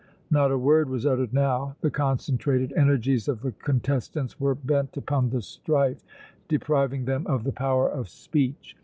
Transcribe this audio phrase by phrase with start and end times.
[0.31, 1.75] Not a word was uttered now.
[1.81, 6.03] The concentrated energies of the contestants were bent upon the strife,
[6.47, 8.75] depriving them of the power of speech.